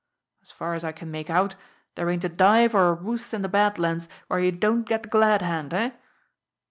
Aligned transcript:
As 0.41 0.49
far 0.49 0.73
as 0.73 0.83
I 0.83 0.93
can 0.93 1.11
make 1.11 1.29
out, 1.29 1.53
there 1.93 2.09
ain't 2.09 2.23
a 2.23 2.29
dive 2.29 2.73
or 2.73 2.89
a 2.89 2.93
roost 2.95 3.35
in 3.35 3.43
the 3.43 3.47
Bad 3.47 3.77
Lands 3.77 4.09
where 4.29 4.39
you 4.39 4.51
don't 4.51 4.81
get 4.87 5.03
the 5.03 5.09
glad 5.09 5.43
hand 5.43 5.75
eh?" 5.75 5.91